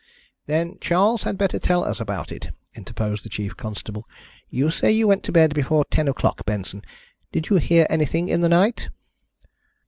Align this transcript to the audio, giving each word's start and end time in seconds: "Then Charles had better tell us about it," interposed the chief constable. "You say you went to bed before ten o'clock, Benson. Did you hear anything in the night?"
"Then 0.47 0.79
Charles 0.81 1.21
had 1.25 1.37
better 1.37 1.59
tell 1.59 1.83
us 1.85 1.99
about 1.99 2.31
it," 2.31 2.49
interposed 2.73 3.23
the 3.23 3.29
chief 3.29 3.55
constable. 3.55 4.07
"You 4.49 4.71
say 4.71 4.91
you 4.91 5.07
went 5.07 5.21
to 5.25 5.31
bed 5.31 5.53
before 5.53 5.85
ten 5.91 6.07
o'clock, 6.07 6.43
Benson. 6.43 6.81
Did 7.31 7.49
you 7.49 7.57
hear 7.57 7.85
anything 7.87 8.27
in 8.27 8.41
the 8.41 8.49
night?" 8.49 8.89